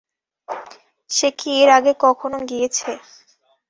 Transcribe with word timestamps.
সে 1.09 1.27
কি 1.39 1.49
এর 1.61 1.69
আগে 1.77 1.93
কখনো 2.05 2.37
গিয়েছে? 2.49 2.89